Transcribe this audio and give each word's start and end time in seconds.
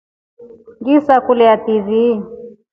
Ngilisakulia 0.79 1.53
TV. 1.65 1.87